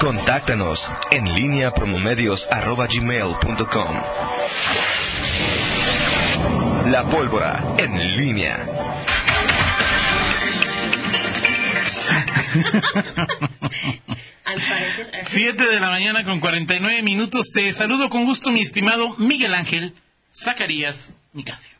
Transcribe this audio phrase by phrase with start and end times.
[0.00, 3.96] Contáctanos en línea promomedios.com.
[6.90, 8.66] La pólvora en línea.
[15.26, 17.50] Siete de la mañana con 49 minutos.
[17.52, 19.94] Te saludo con gusto, mi estimado Miguel Ángel
[20.32, 21.73] Zacarías Nicasio.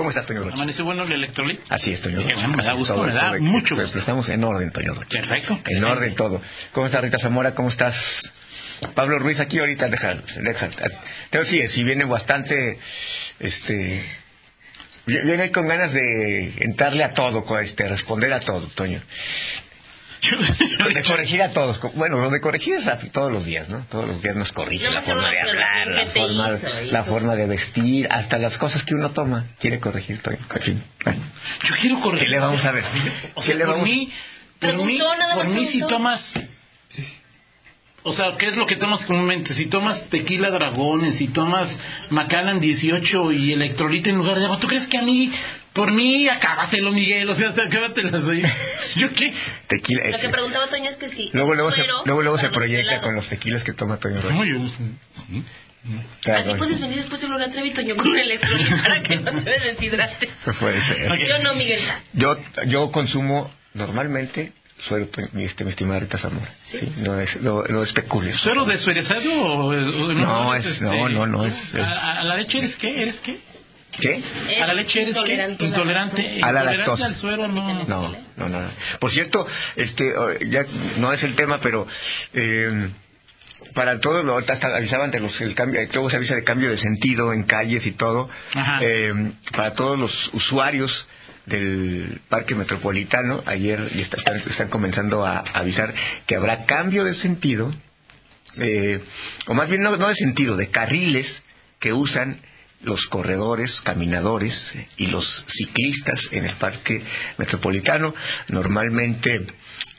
[0.00, 0.54] ¿Cómo estás, Toño Rocha?
[0.54, 1.60] ¿Amanece bueno el electrolit?
[1.68, 2.34] Así es, Toño Rocha.
[2.36, 3.92] bueno, me da gusto, me da mucho pero- gusto.
[3.92, 5.08] Pero estamos en orden, Toño Rocha.
[5.10, 5.52] Perfecto.
[5.52, 5.90] En excelente.
[5.90, 6.40] orden todo.
[6.72, 7.52] ¿Cómo está Rita Zamora?
[7.54, 8.32] ¿Cómo estás?
[8.94, 10.70] Pablo Ruiz aquí ahorita, deja, deja.
[11.28, 12.78] Pero sí, sí viene bastante,
[13.40, 14.02] este,
[15.04, 19.02] viene con ganas de entrarle a todo, este, responder a todo, Toño.
[20.94, 21.80] De corregir a todos.
[21.94, 23.84] Bueno, lo de corregir es a- todos los días, ¿no?
[23.90, 27.36] Todos los días nos corrige No la forma de hablar, la forma, hizo, la forma
[27.36, 29.46] de vestir, hasta las cosas que uno toma.
[29.58, 30.38] Quiere corregir, Toño.
[30.54, 31.20] En fin, bueno.
[31.68, 32.26] Yo quiero corregir.
[32.28, 32.84] ¿Qué le vamos a ver?
[33.34, 34.12] O ¿Qué sea, le por vamos- mí,
[34.58, 36.34] por mí, nada por mí si tomas...
[38.02, 39.52] O sea, ¿qué es lo que tomas comúnmente?
[39.52, 44.68] Si tomas tequila dragones, si tomas Macallan 18 y electrolita en lugar de agua, ¿tú
[44.68, 45.30] crees que a mí,
[45.72, 47.28] por mí, acábatelo, Miguel?
[47.30, 48.42] O sea, acábatelo así.
[48.96, 49.32] ¿Yo qué?
[49.68, 50.08] Tequila.
[50.08, 51.30] Lo es- que preguntaba Toño es que si.
[51.32, 54.34] Luego, luego, se, luego, luego se proyecta con los tequilas que toma Toño Rocha.
[54.34, 54.58] No, yo-
[56.20, 59.32] Claro, Así puedes venir después de Gloria Trevi, Toño, con un electrolit para que no
[59.32, 60.28] te deshidrates.
[60.42, 61.10] Eso puede ser.
[61.10, 61.18] Ok.
[61.26, 61.80] Yo no, Miguel.
[62.12, 66.52] Yo, yo consumo normalmente suero, mi, este, mi estimada Rita Zamora.
[66.62, 66.80] ¿Sí?
[66.98, 68.36] no, es, no, no especules.
[68.36, 69.72] ¿Suero desferezado o, o
[70.12, 73.00] No, eres, es- no, no, no, es- es- ¿A, a la leche eres qué?
[73.02, 73.38] ¿Eres qué?
[73.98, 74.22] ¿Qué?
[74.62, 75.64] ¿A la leche eres intolerante qué?
[75.66, 76.22] Intolerante.
[76.42, 77.06] A la Intolerante lactosa.
[77.06, 77.84] al suero, no.
[77.84, 78.70] No, no, nada.
[78.98, 79.46] Por cierto,
[79.76, 80.14] este, eh,
[80.48, 80.64] ya
[80.98, 81.86] no es el tema, pero
[82.32, 82.88] eh,
[83.74, 86.70] para todos, lo ahorita hasta avisaban de los, el cambio, luego se avisa de cambio
[86.70, 88.78] de sentido en calles y todo, Ajá.
[88.80, 89.12] eh,
[89.52, 91.08] para todos los usuarios
[91.46, 95.92] del parque metropolitano, ayer ya está- están, están comenzando a avisar
[96.26, 97.74] que habrá cambio de sentido,
[98.56, 99.02] eh,
[99.46, 101.42] o más bien no, no de sentido, de carriles
[101.80, 102.40] que usan
[102.82, 107.02] los corredores, caminadores eh, y los ciclistas en el parque
[107.38, 108.14] metropolitano.
[108.48, 109.46] Normalmente,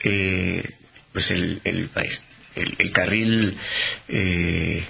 [0.00, 0.68] eh,
[1.12, 1.88] pues el, el,
[2.78, 3.56] el- carril
[4.08, 4.84] eh,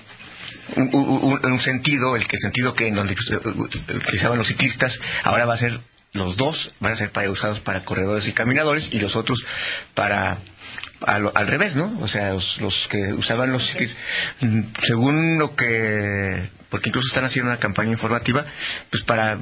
[0.76, 5.58] un, sentido, el que sentido que en donde se utilizaban los ciclistas, ahora va a
[5.58, 5.80] ser
[6.12, 9.44] los dos, van a ser para, usados para corredores y caminadores y los otros
[9.94, 10.38] para
[11.00, 11.98] a lo- al revés, ¿no?
[12.00, 13.74] O sea, los, los que usaban los
[14.40, 18.44] mm, según lo que, porque incluso están haciendo una campaña informativa,
[18.90, 19.40] pues para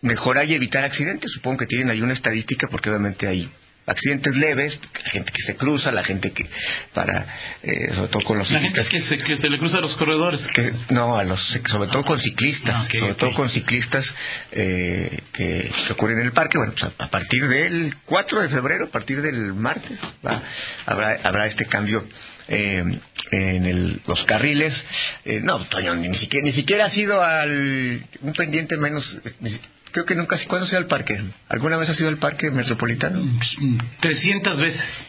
[0.00, 1.32] mejorar y evitar accidentes.
[1.32, 3.50] Supongo que tienen ahí una estadística porque obviamente hay
[3.86, 6.46] accidentes leves, la gente que se cruza, la gente que
[6.94, 7.26] para,
[7.62, 9.80] eh, sobre todo con los La gente ciclistas que se, que se le cruza a
[9.80, 10.46] los corredores.
[10.48, 14.14] que no a los sobre todo con ciclistas Ah, ok, sobre todo con ciclistas
[14.52, 16.58] eh, que, que ocurren en el parque.
[16.58, 20.40] Bueno pues a, a partir del 4 de febrero a partir del martes va,
[20.86, 22.06] habrá habrá este cambio
[22.48, 22.84] eh,
[23.30, 24.84] en el- los carriles.
[25.24, 29.50] Eh, no Toño ni, siquiera ni siquiera ha sido al un pendiente menos ni
[29.92, 31.20] creo que nunca ¿cuándo has ido al parque?
[31.48, 33.20] ¿alguna vez has ido al parque metropolitano?
[34.00, 35.04] 300 veces.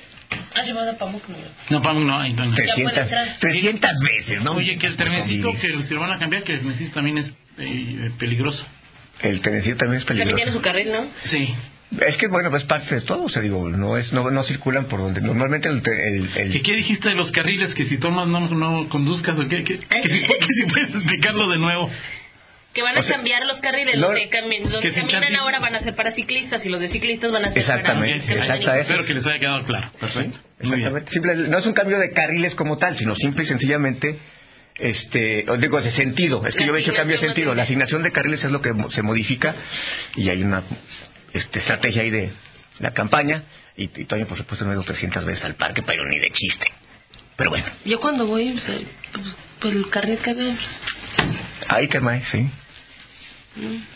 [0.56, 1.24] ¿Has llevado a Pamuk?
[1.30, 1.36] No.
[1.70, 3.38] No, Pam, no, puede 300, entrar.
[3.40, 4.54] 300 veces ¿no?
[4.54, 7.34] Oye, que el trenecito que se lo van a cambiar, que el trenecito también es
[7.58, 8.66] eh, peligroso.
[9.22, 11.08] el trenecito también es También peligroso tiene su carril, ¿no?
[11.24, 11.54] Sí.
[12.08, 14.86] Es que bueno, es parte de todo, o sea, digo, no es no, no circulan
[14.86, 17.76] por donde normalmente el, el, el- ¿Y qué dijiste de los carriles?
[17.76, 19.64] Que si tomas no, no conduzcas o qué?
[19.64, 19.78] qué?
[19.78, 21.92] Que, si, que si puedes explicarlo de nuevo.
[22.73, 23.97] Que van a O sea, cambiar los carriles.
[24.00, 26.69] no- los que, cami- los que que caminan ahora van a ser para ciclistas y
[26.69, 28.39] los de ciclistas van a ser Exactamente, para...
[28.39, 29.07] exacto, eso Espero es.
[29.07, 29.91] que les haya quedado claro.
[30.00, 30.39] Perfecto.
[30.59, 30.73] Bien.
[30.75, 34.17] exactamente, simple- no es un cambio de carriles como tal, sino simple y sencillamente
[34.79, 38.01] este, digo, de sentido, es que La yo he dicho cambio de sentido, la asignación
[38.01, 39.53] de carriles es lo que se modifica
[40.16, 40.63] y hay una
[41.34, 42.31] este, estrategia ahí de
[42.79, 43.44] la campaña
[43.78, 46.31] y, y Toño por supuesto no ha ido 300 veces al parque, pero ni de
[46.31, 46.72] chiste.
[47.35, 48.69] Pero bueno, Yo cuando voy, pues,
[49.63, 50.69] el carril que veo, pues,
[51.67, 52.23] ahí que más,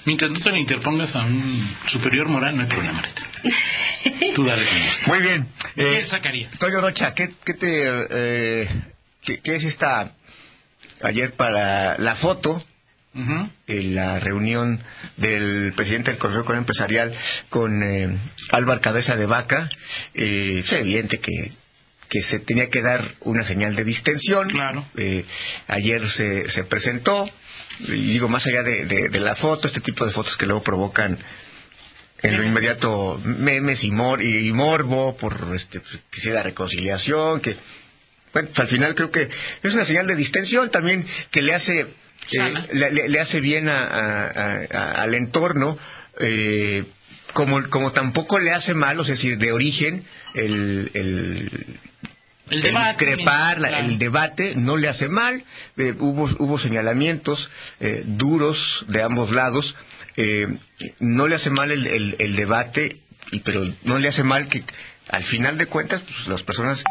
[0.05, 3.23] Mientras no te le interpongas a un superior moral, no hay problema, Rita.
[4.35, 5.09] Tú dale con gusto.
[5.09, 5.47] Muy bien.
[5.75, 6.59] Eh, Zacarías.
[6.59, 8.69] Toño Rocha, ¿qué, qué te, eh,
[9.21, 10.13] qué, qué es esta
[11.01, 12.63] ayer para la foto
[13.67, 14.79] en la reunión
[15.15, 17.15] del presidente del Consejo Económico Empresarial
[17.49, 18.15] con eh,
[18.51, 19.69] Álvaro Cabeza de Vaca?
[20.13, 21.51] Eh, es evidente que
[22.09, 24.49] que se tenía que dar una señal de distensión.
[24.49, 24.85] Claro.
[24.95, 25.25] Eh,
[25.67, 27.29] ayer se, se presentó,
[27.79, 30.63] y digo, más allá de, de- de la foto, este tipo de fotos que luego
[30.63, 31.19] provocan
[32.23, 37.55] en lo inmediato memes y, mor- y morbo por este, que sea la reconciliación, que
[38.33, 39.29] bueno, pues al final creo que
[39.63, 43.83] es una señal de distensión también que le hace eh, le, le- hace bien a-
[43.85, 45.77] a- a- a- al entorno
[46.19, 46.83] eh,
[47.33, 50.03] como, como tampoco le hace mal, o sea, es decir, de origen
[50.33, 51.65] el, el-
[52.49, 53.87] El debate, discrepar, la- claro.
[53.87, 55.43] el debate no le hace mal.
[55.77, 57.49] Eh, hubo, hubo señalamientos
[57.79, 59.75] eh, duros de ambos lados.
[60.15, 60.47] Eh,
[60.99, 62.97] no le hace mal el, el- el debate,
[63.31, 64.63] y, pero no le hace mal que
[65.09, 66.83] al final de cuentas pues, las personas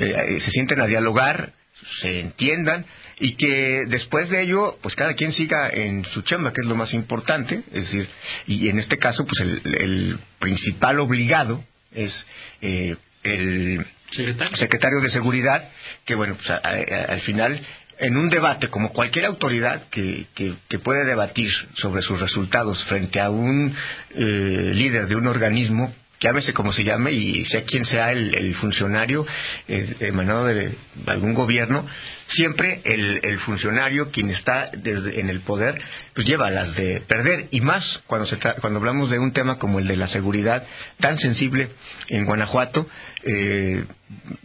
[0.00, 1.52] eh, se sienten a dialogar,
[1.84, 2.84] se entiendan
[3.18, 6.74] y que después de ello, pues cada quien siga en su chamba, que es lo
[6.76, 8.08] más importante, es decir,
[8.46, 12.26] y en este caso, pues el, el principal obligado es
[12.60, 14.56] eh, el Secretario.
[14.56, 15.68] secretario de Seguridad,
[16.04, 17.58] que bueno, pues a- a- al final,
[17.98, 23.20] en un debate, como cualquier autoridad que, que- que puede debatir sobre sus resultados frente
[23.20, 23.74] a un
[24.14, 28.54] eh, líder de un organismo, llámese como se llame y sea quien sea el, el
[28.54, 29.26] funcionario
[29.68, 30.72] eh, emanado de
[31.06, 31.86] algún gobierno,
[32.26, 35.80] siempre el, el funcionario, quien está desde, en el poder,
[36.14, 37.46] pues lleva las de perder.
[37.50, 40.66] Y más cuando, se tra- cuando hablamos de un tema como el de la seguridad,
[40.98, 41.68] tan sensible
[42.08, 42.88] en Guanajuato,
[43.24, 43.84] eh,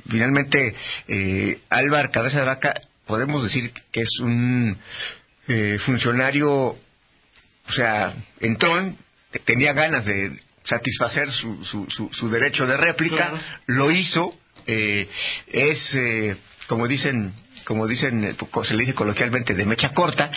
[0.09, 0.75] finalmente
[1.07, 2.73] eh, Álvar Cabeza de Vaca,
[3.05, 4.77] podemos decir que es un
[5.47, 6.77] eh, funcionario, o
[7.71, 8.73] sea, entró,
[9.45, 13.39] tenía ganas de satisfacer su, su, su, su derecho de réplica, Claro.
[13.65, 14.37] lo hizo,
[14.67, 15.07] eh,
[15.47, 16.35] es, eh,
[16.67, 17.33] como dicen,
[17.63, 20.31] como dicen, eh, se le dice coloquialmente, de mecha corta,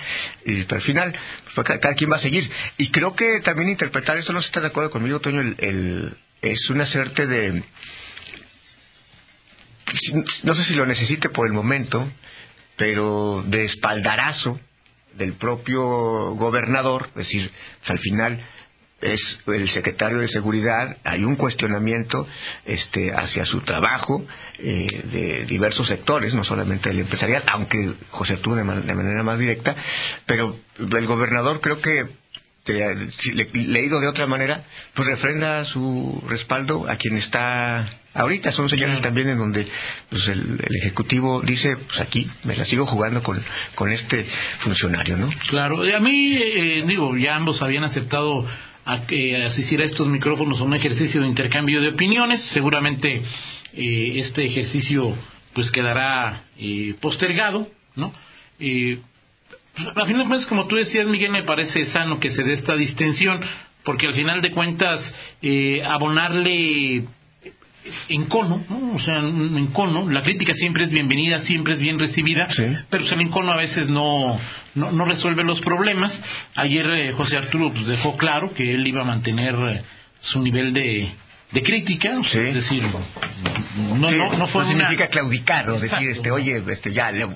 [0.47, 1.15] y, pero al final,
[1.55, 2.51] pues, ca- cada, quien va a seguir.
[2.79, 6.17] Y creo que también interpretar eso, no si está de acuerdo conmigo, Toño, el, el-
[6.43, 7.63] es una suerte de,
[10.45, 12.07] no sé si lo necesite por el momento,
[12.77, 14.59] pero de espaldarazo
[15.15, 15.83] del propio
[16.35, 17.51] gobernador, es decir,
[17.81, 18.41] pues, al final
[19.01, 22.27] es el secretario de seguridad, hay un cuestionamiento
[22.65, 24.25] este, hacia su trabajo
[24.59, 29.75] eh, de diversos sectores, no solamente el empresarial, aunque José Arturo de manera más directa,
[30.25, 32.07] pero el gobernador creo que
[32.67, 34.65] eh, si le- leído de otra manera,
[34.95, 38.53] pues refrenda su respaldo a quien está ahorita.
[38.53, 39.67] Son señales también en donde
[40.11, 43.43] pues, el, el Ejecutivo dice, pues aquí me la sigo jugando con,
[43.75, 44.25] con este
[44.59, 45.29] funcionario, ¿no?
[45.49, 48.47] Claro, a mí, eh, digo, ya ambos habían aceptado
[48.85, 52.41] a que asistir a estos micrófonos a un ejercicio de intercambio de opiniones.
[52.43, 53.23] Seguramente
[53.75, 55.17] eh, este ejercicio
[55.53, 58.13] pues quedará eh, postergado, ¿no?
[59.79, 62.53] Eh, a final de cuentas, como tú decías, Miguel, me parece sano que se dé
[62.53, 63.41] esta distensión,
[63.85, 67.05] porque al final de cuentas, eh, abonarle
[68.09, 68.93] en cono, ¿no?
[68.95, 72.63] o sea, en cono, la crítica siempre es bienvenida, siempre es bien recibida, Sí.
[72.91, 74.39] pero pues, el encono a veces no,
[74.77, 76.47] no, no resuelve los problemas.
[76.55, 79.83] Ayer eh, José Arturo pues, dejó claro que él iba a mantener eh,
[80.21, 81.09] su nivel de,
[81.53, 82.39] de crítica, Sí.
[82.39, 82.83] es decir,
[83.99, 87.27] no, Sí, no, no fue una- significa claudicar o decir, este, oye, este, ya, le-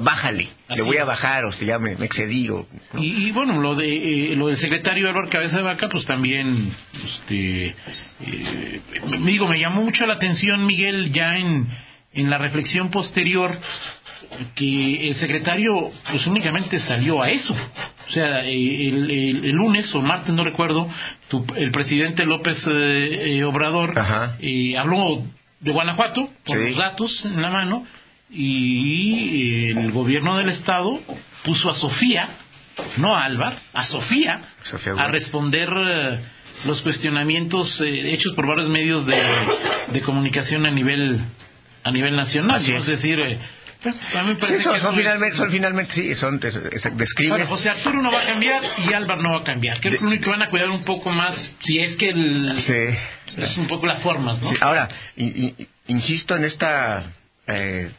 [0.00, 3.02] bájale, Así le voy a bajar, o sea, ya me, me excedí, o, ¿no?
[3.02, 6.72] Y, y, bueno, lo de eh, lo del secretario Álvaro Cabeza de Vaca, pues también,
[7.04, 7.74] este,
[8.26, 11.66] eh, me- digo, me llamó mucho la atención, Miguel, ya en,
[12.14, 13.56] en la reflexión posterior,
[14.54, 17.54] que el secretario, pues únicamente salió a eso.
[18.08, 20.88] O sea, eh, el, el- el lunes o martes, no recuerdo,
[21.28, 23.94] tu- el presidente López eh, eh, Obrador
[24.40, 25.22] eh, habló
[25.60, 26.64] de Guanajuato, con Sí.
[26.68, 27.86] los datos en la mano,
[28.30, 31.00] y el gobierno del estado
[31.44, 32.28] puso a Sofía,
[32.96, 36.18] no a Álvar, a Sofía, Sofía a responder eh,
[36.66, 39.16] los cuestionamientos eh, hechos por varios medios de,
[39.92, 41.20] de comunicación a nivel
[41.82, 42.56] a nivel nacional.
[42.56, 42.78] Así ¿no?
[42.78, 42.82] es.
[42.84, 43.18] es decir,
[43.82, 47.30] parece Sí, son, que son eso es- finalmente, son finalmente, sí, son, es- es- describes...
[47.30, 49.80] Bueno, José Arturo no va a cambiar y Álvar no va a cambiar.
[49.80, 52.54] Creo que lo único que van a cuidar un poco más, si es que el-
[52.60, 52.96] Sí.
[53.36, 54.50] es un poco las formas, ¿no?
[54.50, 54.88] Sí, ahora,
[55.86, 57.04] insisto en esta
[57.46, 57.90] eh,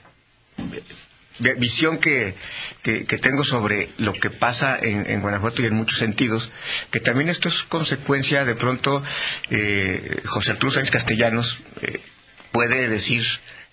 [1.57, 2.35] visión que,
[2.83, 6.51] que, que tengo sobre lo que pasa en, en Guanajuato y en muchos sentidos,
[6.91, 9.03] que también esto es consecuencia, de pronto,
[9.49, 11.99] eh, José Arturo Sánchez Castellanos eh,
[12.51, 13.23] puede decir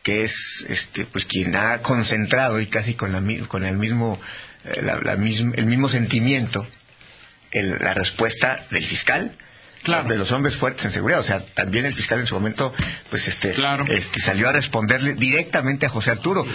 [0.08, 4.18] que es este pues quien ha concentrado y casi con la con el mismo
[4.64, 6.66] eh, la- la el mismo sentimiento
[7.50, 9.36] el- la respuesta del fiscal
[9.82, 10.08] Claro.
[10.08, 12.72] de los hombres fuertes en seguridad o sea también el fiscal en su momento
[13.10, 13.84] pues este, Claro.
[13.86, 16.46] este salió a responderle directamente a José Arturo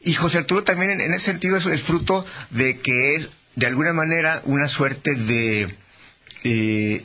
[0.00, 3.66] y José Arturo también en, en ese sentido es el fruto de que es de
[3.66, 5.68] alguna manera una suerte de
[6.44, 7.04] eh,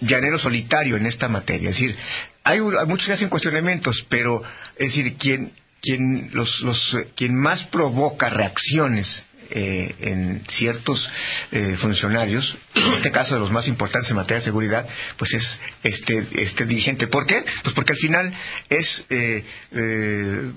[0.00, 1.70] llanero solitario en esta materia.
[1.70, 1.96] Es decir,
[2.44, 4.42] hay, hay muchos que hacen cuestionamientos, pero
[4.76, 11.10] es decir, quien, quien, los, los, eh, quien más provoca reacciones eh, en ciertos
[11.52, 15.60] eh, funcionarios, en este caso de los más importantes en materia de seguridad, pues es
[15.82, 17.06] este, este dirigente.
[17.06, 17.44] ¿Por qué?
[17.62, 18.32] Pues porque al final
[18.68, 20.50] es eh, eh,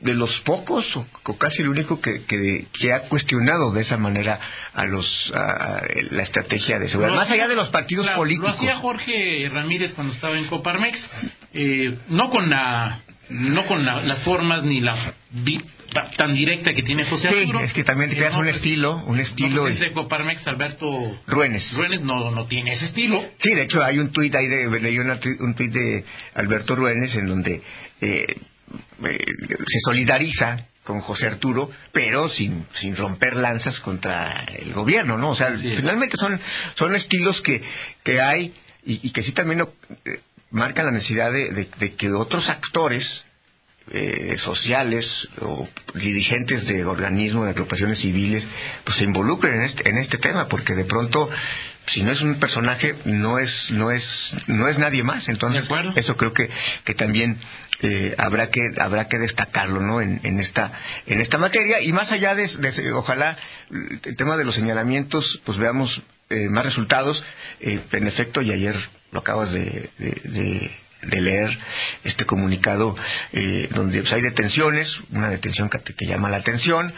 [0.00, 3.96] de los pocos, o, o casi el único que, que, que ha cuestionado de esa
[3.98, 4.40] manera
[4.74, 7.10] a los a la estrategia de seguridad.
[7.12, 8.48] Lo Más hacía- allá de los partidos políticos.
[8.48, 11.08] Lo hacía Jorge Ramírez cuando estaba en Coparmex,
[11.54, 14.96] eh, no con la no con la- las formas ni la
[16.16, 17.60] tan directa que tiene José Sí, Arturo.
[17.60, 20.46] es que también te El creas un no- estilo, un no estilo presidente de Coparmex,
[20.46, 21.76] Alberto Ruénes.
[21.76, 23.24] Ruénes, no, no tiene ese estilo.
[23.38, 26.04] Sí, de hecho hay un tuit ahí de, leí una un tuit de
[26.34, 27.62] Alberto Ruénes en donde
[28.02, 28.26] eh,
[29.04, 29.26] eh,
[29.66, 35.30] se solidariza con José Arturo, pero sin, sin romper lanzas contra el gobierno, ¿no?
[35.30, 35.76] O sea, Así es.
[35.76, 36.38] finalmente son,
[36.74, 37.62] son estilos que,
[38.02, 38.52] que hay
[38.86, 40.20] y, y que sí también lo- eh,
[40.50, 43.24] marcan la necesidad de, de- de que otros actores
[43.90, 48.46] eh, sociales o dirigentes de organismos, de agrupaciones civiles,
[48.84, 51.30] pues se involucren en este, en este tema, porque de pronto,
[51.86, 55.28] si no es un personaje, no es, no es, no es nadie más.
[55.30, 56.50] Entonces, eso creo que,
[56.84, 57.38] que también
[57.80, 60.02] eh, habrá que, habrá que destacarlo, ¿no?
[60.02, 60.70] En, en esta,
[61.06, 63.38] en esta materia y más allá de, de- ojalá
[64.04, 67.24] el tema de los señalamientos, pues veamos eh, más resultados.
[67.60, 68.76] Eh, en efecto, y ayer
[69.12, 70.20] lo acabas de, de-
[71.20, 71.56] leer
[72.02, 72.96] este comunicado
[73.32, 76.92] eh, donde pues, hay detenciones, una detención que, que llama la atención,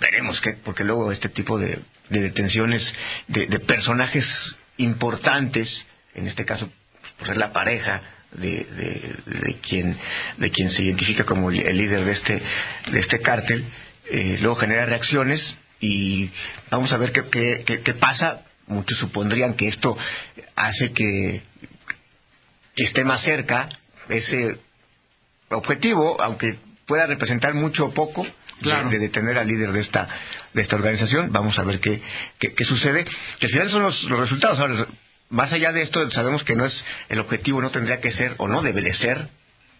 [0.00, 2.94] veremos qué, porque luego este tipo de, de detenciones
[3.26, 6.70] de, personajes importantes, en este caso
[7.18, 9.14] pues, ser la pareja de, de-
[9.56, 9.96] quien
[10.38, 12.42] de quien se identifica como el líder de este
[12.92, 13.64] de este cártel,
[14.10, 16.30] eh, luego genera reacciones y
[16.70, 18.42] vamos a ver qué, qué, qué- qué pasa.
[18.66, 19.96] Muchos supondrían que esto
[20.56, 21.42] hace que,
[22.74, 23.68] que esté más cerca
[24.08, 24.58] ese
[25.50, 26.56] objetivo, aunque
[26.86, 28.26] pueda representar mucho o poco
[28.90, 30.08] de- detener al líder de esta
[30.54, 31.32] de esta organización.
[31.32, 32.00] Vamos a ver qué,
[32.38, 33.04] qué, qué sucede.
[33.38, 34.58] Que al final son los, los resultados.
[34.60, 34.86] Ahora,
[35.28, 38.46] más allá de esto, sabemos que no es el objetivo, no tendría que ser o
[38.46, 39.28] no debe de ser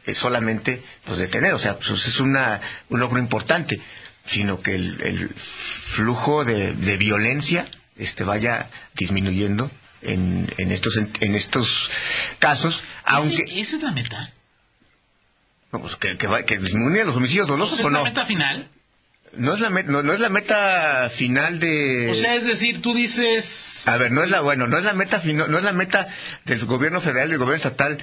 [0.06, 3.80] eh, solamente pues detener, o sea, pues, es una, un logro importante,
[4.26, 9.70] sino que el, el flujo de, de violencia este vaya disminuyendo
[10.02, 11.90] en, en estos en, en estos
[12.38, 14.32] casos, aunque esa es la meta.
[15.72, 18.04] no, pues, que, que, que disminuya los homicidios dolosos ¿Es o la no.
[18.04, 18.68] meta final?
[19.36, 22.80] No es la met- no, no es la meta final de O sea, es decir,
[22.80, 23.82] tú dices...
[23.88, 26.06] A ver, no es la bueno, no es la meta fino- no es la meta
[26.44, 27.98] del gobierno federal y del gobierno estatal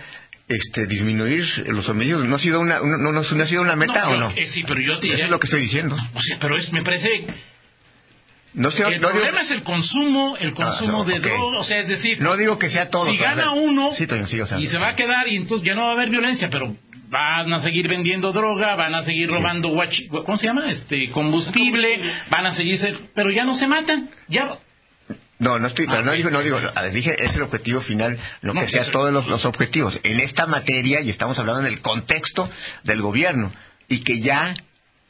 [0.50, 4.10] este disminuir los homicidios, no ha sido una no, no- no ha sido una meta
[4.10, 4.33] o no?
[4.36, 5.25] eh, sí, pero yo te Eso diría...
[5.25, 5.95] es lo que estoy diciendo.
[6.13, 7.25] O sea, pero es, me parece...
[8.53, 11.22] No el no digo, problema es el consumo, el consumo Ah, de ok.
[11.22, 12.20] droga, o sea, es decir...
[12.22, 13.05] no digo que sea todo.
[13.10, 15.65] si gana uno Sí, Toño, sí, o sea, y se va a quedar y entonces
[15.65, 16.75] ya no va a haber violencia, pero
[17.10, 20.70] van a seguir vendiendo droga, van a seguir robando guachi- ¿cómo se llama?
[20.70, 24.58] Este combustible, van a seguirse, pero ya no se matan, ya
[25.39, 26.17] No, no estoy, pero Ah, no ok.
[26.17, 29.12] digo, no digo, a ver, dije, es el objetivo final, No, que sea eso- todos
[29.12, 30.00] los, los objetivos.
[30.03, 32.50] En esta materia, y estamos hablando del contexto
[32.84, 33.51] del gobierno,
[33.88, 34.53] y que ya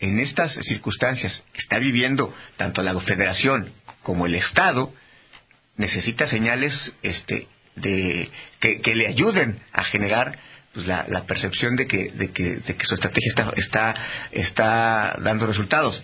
[0.02, 4.94] en estas circunstancias está viviendo tanto la Federación como el Estado,
[5.78, 8.30] necesita señales este, de,
[8.60, 10.40] que, que le ayuden a generar
[10.74, 13.96] pues, la, la percepción de que, de, que, de que su estrategia está, está,
[14.32, 16.04] está dando resultados.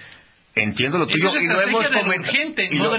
[0.54, 2.34] Entiendo lo tuyo es y lo hemos comentado.
[2.72, 2.89] y no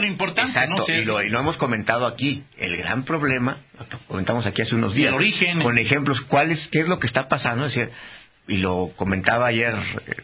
[0.88, 2.44] y, lo, y lo hemos comentado aquí.
[2.56, 3.58] El gran problema,
[3.90, 5.62] lo comentamos aquí hace unos el días, origen.
[5.62, 7.66] con ejemplos, ¿cuál es, ¿qué es lo que está pasando?
[7.66, 7.92] Es decir,
[8.46, 9.74] y lo comentaba ayer
[10.06, 10.14] eh,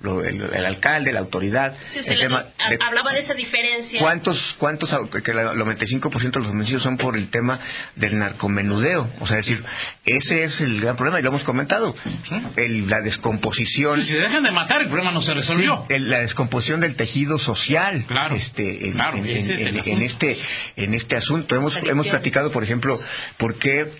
[0.00, 3.32] lo- el, el alcalde, la autoridad, Sí, o sea, el tema de hablaba de esa
[3.34, 3.98] diferencia.
[3.98, 7.58] ¿Cuántos, cuántos, que la- el 95% de los homicidios son por el tema
[7.94, 9.08] del narcomenudeo?
[9.20, 9.64] O sea, es decir,
[10.04, 11.94] ese es el gran problema y lo hemos comentado.
[12.28, 12.42] Sí.
[12.56, 15.84] El- la descomposición, si dejan de matar el problema no se resolvió.
[15.88, 18.04] el- la descomposición del tejido social.
[18.06, 20.36] Claro, Este, en, claro, en- ese es en- el en este,
[20.76, 21.56] en este asunto.
[21.56, 23.00] Hemos, hemos platicado, por ejemplo,
[23.38, 23.90] por qué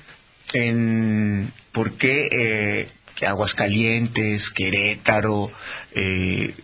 [0.52, 2.88] en, por qué, eh,
[3.24, 5.50] Aguascalientes, Querétaro,
[5.92, 6.54] eh,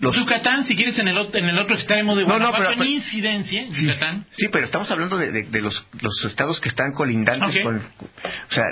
[0.00, 2.58] los, Yucatán, si quieres, en el, ot- en el otro extremo de No, no, Guanajuato,
[2.62, 4.26] pero- en pero- incidencia, en Sí, Yucatán.
[4.30, 7.78] sí, pero estamos hablando de, de- de los, los estados que están colindantes con...
[7.78, 8.64] O sea,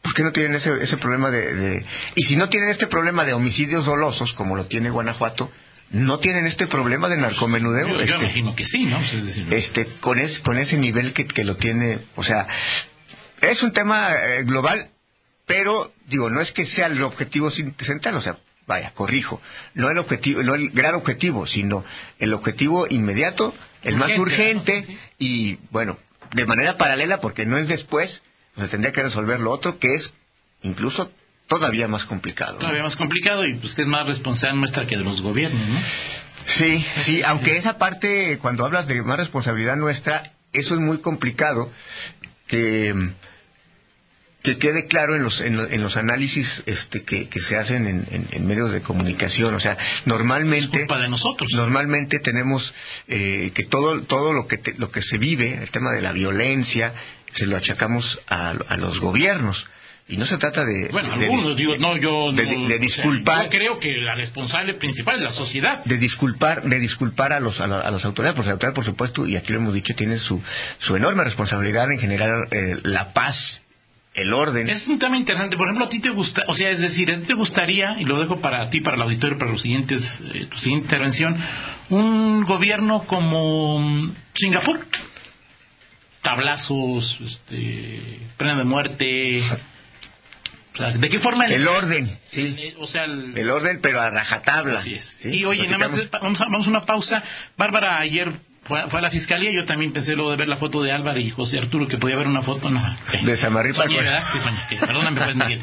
[0.00, 3.24] ¿por qué no tienen ese, ese problema de, de- Y si no tienen este problema
[3.26, 5.52] de homicidios dolosos, como lo tiene Guanajuato,
[5.90, 7.88] no tienen este problema de narcomenudeo.
[7.88, 8.96] Yo, yo este, imagino que sí, ¿no?
[8.98, 11.98] Pues es decir, este, con, es- con ese nivel que, que lo tiene...
[12.16, 12.46] O sea,
[13.42, 14.88] es un tema eh, global,
[15.50, 18.38] pero, digo, no es que sea el objetivo central, o sea,
[18.68, 19.42] vaya, corrijo,
[19.74, 21.84] no el objetivo, no el gran objetivo, sino
[22.20, 23.52] el objetivo inmediato,
[23.82, 24.86] el más Urgente,
[25.18, 25.98] y bueno,
[26.36, 28.22] de manera paralela, porque no es después,
[28.54, 30.14] pues se tendría que resolver lo otro, que es
[30.62, 31.10] incluso
[31.48, 32.52] todavía más complicado.
[32.52, 32.58] ¿no?
[32.60, 35.78] todavía más complicado y pues que es más responsabilidad nuestra que de los gobiernos, ¿no?
[36.46, 41.72] Sí, sí, aunque esa parte, cuando hablas de más responsabilidad nuestra, eso es muy complicado
[42.46, 42.94] que,
[44.42, 47.86] que quede claro en los, en, lo- en los análisis este, que, que se hacen
[47.86, 49.54] en, en- en medios de comunicación.
[49.54, 50.78] O sea, Es normalmente...
[50.80, 51.50] culpa de nosotros.
[51.54, 52.74] Normalmente tenemos
[53.08, 56.12] eh, que todo, todo lo, que te- lo que se vive, el tema de la
[56.12, 56.92] violencia,
[57.32, 59.66] se lo achacamos a, a los gobiernos.
[60.08, 60.88] Y no se trata de...
[60.90, 62.32] Bueno, de algunos, digo, no, yo...
[62.32, 63.44] de- no, de o sea, disculpar.
[63.44, 65.84] yo creo que la responsable principal es la sociedad.
[65.84, 68.84] de disculpar de disculpar a los a, la- a las autoridades porque las autoridades por
[68.84, 70.42] supuesto y aquí lo hemos dicho tienen su
[70.78, 73.59] su enorme responsabilidad en generar eh, la paz
[74.14, 75.56] el orden Es un tema interesante.
[75.56, 78.04] Por ejemplo, a ti te gusta, o sea, es decir, a ti te gustaría, y
[78.04, 81.36] lo dejo para ti, para el auditorio, para los siguientes, eh, tu siguiente intervención,
[81.90, 84.84] un gobierno como mm, Singapur.
[86.22, 89.42] Tablazos, este, pena de muerte.
[90.74, 94.00] O sea, ¿de qué forma el orden sí eh, o sea, el- el orden pero
[94.00, 95.16] a rajatabla Así es.
[95.18, 95.30] ¿sí?
[95.38, 97.22] Y oye, nada más, vamos a, vamos a una pausa.
[97.56, 98.30] Bárbara ayer
[98.62, 101.18] fue, fue a la fiscalía, yo también pensé luego de ver la foto de Álvaro
[101.18, 102.82] y José Arturo que podía haber una foto, no.
[103.22, 103.96] De Samarripa, Soñé.
[103.96, 104.22] ¿verdad?
[104.32, 104.58] Sí, soñé.
[104.78, 105.60] Perdóname, pues, Miguel.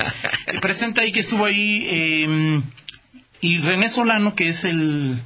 [0.61, 2.61] Presenta ahí que estuvo ahí eh,
[3.41, 5.19] y René Solano, que es el,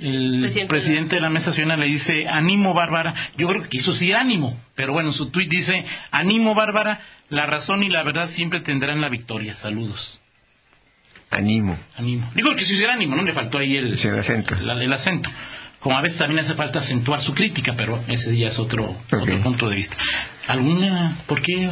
[0.00, 3.14] el Presidente presidente, de la Mesa Nacional, le dice, animo Bárbara.
[3.36, 7.00] Yo creo que quiso decir ánimo, pero bueno, en su tuit dice, animo Bárbara,
[7.30, 9.54] la razón y la verdad siempre tendrán la victoria.
[9.54, 10.20] Saludos.
[11.30, 12.30] animo Ánimo.
[12.34, 14.54] Digo que si hiciera ánimo, no le faltó ahí el, acento.
[14.56, 15.30] la- el acento.
[15.84, 19.38] Como a veces también hace falta acentuar su crítica, pero ese ya es otro, otro
[19.40, 19.98] punto de vista.
[20.48, 21.14] ¿Alguna?
[21.26, 21.68] ¿Por qué?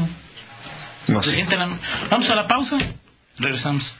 [1.08, 1.76] no ¿Se sé siente la-
[2.10, 2.76] Vamos a la pausa.
[3.38, 3.96] Regresamos.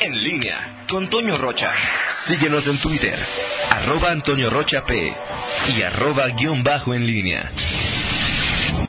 [0.00, 1.70] En línea con Toño Rocha.
[2.08, 3.16] Síguenos en Twitter,
[3.70, 5.14] arroba Antonio Rocha P
[5.78, 7.48] y arroba guion bajo en línea.